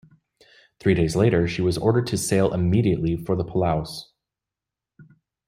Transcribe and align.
Three 0.79 0.95
days 0.95 1.15
later, 1.15 1.47
she 1.47 1.61
was 1.61 1.77
ordered 1.77 2.07
to 2.07 2.17
sail 2.17 2.55
immediately 2.55 3.15
for 3.17 3.35
the 3.35 3.43
Palaus. 3.45 4.11